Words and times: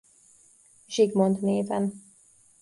Zsigmond 0.87 1.41
néven. 1.41 2.03